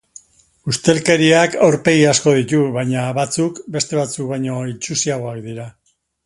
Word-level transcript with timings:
Ustelkeriak 0.71 1.57
aurpegi 1.67 2.07
asko 2.13 2.33
ditu, 2.37 2.63
baina 2.79 3.03
batzuk 3.21 3.61
beste 3.77 4.01
batzuk 4.01 4.33
baino 4.35 4.57
itsusiagoak 4.75 5.45
dira. 5.47 5.69